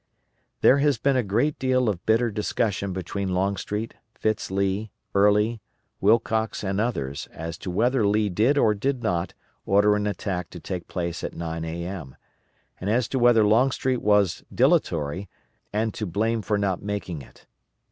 There 0.61 0.79
has 0.79 0.97
been 0.97 1.15
a 1.15 1.21
great 1.21 1.59
deal 1.59 1.87
of 1.87 2.03
bitter 2.07 2.31
discussion 2.31 2.91
between 2.91 3.35
Longstreet, 3.35 3.93
Fitz 4.15 4.49
Lee, 4.49 4.89
Early, 5.13 5.61
Wilcox, 5.99 6.63
and 6.63 6.81
others 6.81 7.27
as 7.31 7.55
to 7.59 7.69
whether 7.69 8.07
Lee 8.07 8.27
did 8.27 8.57
or 8.57 8.73
did 8.73 9.03
not 9.03 9.35
order 9.63 9.95
an 9.95 10.07
attack 10.07 10.49
to 10.49 10.59
take 10.59 10.87
place 10.87 11.23
at 11.23 11.35
9 11.35 11.63
A.M., 11.63 12.15
and 12.79 12.89
as 12.89 13.07
to 13.09 13.19
whether 13.19 13.43
Longstreet 13.45 14.01
was 14.01 14.43
dilatory, 14.51 15.29
and 15.71 15.93
to 15.93 16.07
blame 16.07 16.41
for 16.41 16.57
not 16.57 16.81
making 16.81 17.21
it. 17.21 17.45